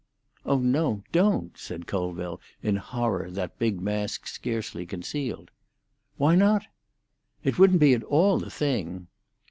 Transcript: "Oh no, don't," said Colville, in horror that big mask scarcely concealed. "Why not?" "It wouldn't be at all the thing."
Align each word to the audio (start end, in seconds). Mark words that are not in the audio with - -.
"Oh 0.47 0.57
no, 0.57 1.03
don't," 1.11 1.55
said 1.55 1.85
Colville, 1.85 2.41
in 2.63 2.77
horror 2.77 3.29
that 3.29 3.59
big 3.59 3.79
mask 3.79 4.25
scarcely 4.25 4.83
concealed. 4.83 5.51
"Why 6.17 6.33
not?" 6.33 6.65
"It 7.43 7.59
wouldn't 7.59 7.79
be 7.81 7.93
at 7.93 8.03
all 8.05 8.39
the 8.39 8.49
thing." 8.49 9.09